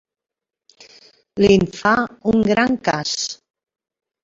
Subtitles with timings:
[1.45, 1.93] Li'n fa
[2.33, 3.15] un gran cas.